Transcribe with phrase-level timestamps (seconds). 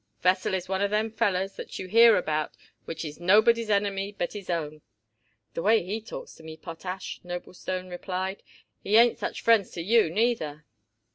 [0.23, 2.53] Vesell is one of them fellers what you hear about
[2.85, 4.81] which is nobody's enemy but his own."
[5.53, 8.41] "The way he talks to me, Potash," Noblestone replied,
[8.81, 10.65] "he ain't such friends to you neither."